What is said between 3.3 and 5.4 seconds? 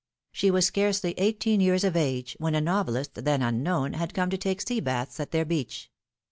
unknown, had come to take sea baths at